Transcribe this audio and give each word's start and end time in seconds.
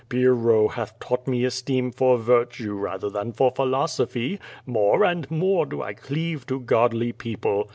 Pyrrho 0.09 0.67
hath 0.67 0.99
taught 0.99 1.27
me 1.27 1.45
esteem 1.45 1.91
for 1.91 2.17
virtue 2.17 2.73
rather 2.73 3.07
than 3.07 3.31
for 3.33 3.51
philosophy. 3.51 4.39
More 4.65 5.05
and 5.05 5.29
more 5.29 5.67
do 5.67 5.83
I 5.83 5.93
cleave 5.93 6.47
to 6.47 6.59
godly 6.59 7.11
people. 7.11 7.69